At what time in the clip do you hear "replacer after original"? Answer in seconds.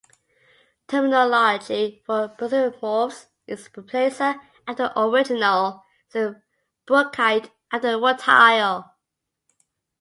3.69-5.83